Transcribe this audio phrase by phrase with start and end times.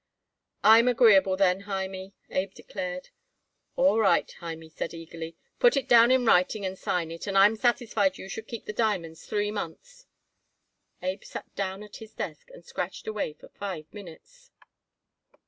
[0.63, 3.09] "I'm agreeable, then, Hymie," Abe declared.
[3.75, 7.45] "All right," Hymie said eagerly; "put it down in writing and sign it, and I
[7.45, 10.07] am satisfied you should keep the diamonds three months."
[11.03, 14.49] Abe sat down at his desk and scratched away for five minutes.